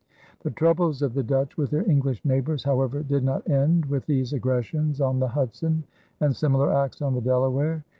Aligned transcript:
The 0.39 0.49
troubles 0.49 1.03
of 1.03 1.13
the 1.13 1.21
Dutch 1.21 1.57
with 1.57 1.69
their 1.69 1.87
English 1.87 2.25
neighbors, 2.25 2.63
however, 2.63 3.03
did 3.03 3.23
not 3.23 3.47
end 3.47 3.85
with 3.85 4.03
these 4.07 4.33
aggressions 4.33 4.99
on 4.99 5.19
the 5.19 5.27
Hudson 5.27 5.83
and 6.19 6.35
similar 6.35 6.73
acts 6.73 7.03
on 7.03 7.13
the 7.13 7.21
Delaware. 7.21 7.83